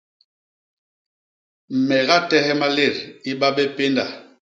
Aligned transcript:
Me 1.87 1.97
gatehe 2.07 2.53
malét 2.61 2.97
i 3.29 3.31
ba 3.39 3.47
bé 3.55 3.63
pénda. 3.75 4.05